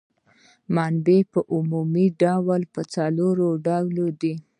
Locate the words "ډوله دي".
3.65-4.33